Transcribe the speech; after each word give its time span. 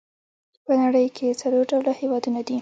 په 0.65 0.73
نړۍ 0.81 1.05
کې 1.15 1.37
څلور 1.41 1.63
ډوله 1.71 1.93
هېوادونه 2.01 2.39
دي. 2.47 2.57